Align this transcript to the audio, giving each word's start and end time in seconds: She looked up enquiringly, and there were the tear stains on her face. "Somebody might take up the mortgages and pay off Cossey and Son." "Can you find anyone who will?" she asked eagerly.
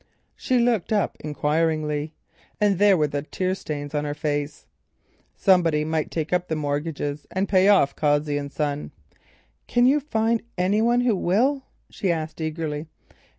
She 0.35 0.57
looked 0.57 0.91
up 0.91 1.15
enquiringly, 1.19 2.15
and 2.59 2.79
there 2.79 2.97
were 2.97 3.05
the 3.05 3.21
tear 3.21 3.53
stains 3.53 3.93
on 3.93 4.03
her 4.03 4.15
face. 4.15 4.65
"Somebody 5.35 5.85
might 5.85 6.09
take 6.09 6.33
up 6.33 6.47
the 6.47 6.55
mortgages 6.55 7.27
and 7.29 7.47
pay 7.47 7.67
off 7.67 7.95
Cossey 7.95 8.35
and 8.39 8.51
Son." 8.51 8.89
"Can 9.67 9.85
you 9.85 9.99
find 9.99 10.41
anyone 10.57 11.01
who 11.01 11.15
will?" 11.15 11.65
she 11.91 12.11
asked 12.11 12.41
eagerly. 12.41 12.87